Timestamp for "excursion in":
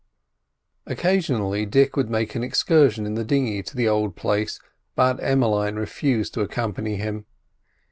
2.43-3.13